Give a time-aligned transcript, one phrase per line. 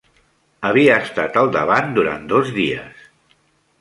[0.69, 3.09] Havia estat al davant durant dos dies.